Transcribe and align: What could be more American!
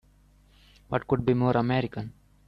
What 0.87 1.07
could 1.07 1.27
be 1.27 1.35
more 1.35 1.55
American! 1.55 2.13